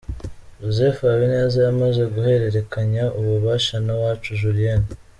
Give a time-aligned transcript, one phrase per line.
[0.61, 4.89] Joseph Habineza yamaze guhererekanya ububasha na Uwacu Julienne.